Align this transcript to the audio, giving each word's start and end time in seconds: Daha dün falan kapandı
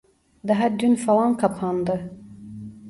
Daha 0.47 0.79
dün 0.79 0.95
falan 0.95 1.37
kapandı 1.37 2.11